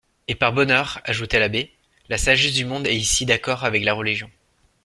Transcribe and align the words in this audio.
Et 0.27 0.33
par 0.33 0.51
bonheur, 0.51 0.99
ajoutait 1.05 1.37
l'abbé, 1.39 1.71
la 2.09 2.17
sagesse 2.17 2.53
du 2.53 2.65
monde 2.65 2.87
est 2.87 2.95
ici 2.95 3.27
d'accord 3.27 3.65
avec 3.65 3.83
la 3.83 3.93
religion. 3.93 4.31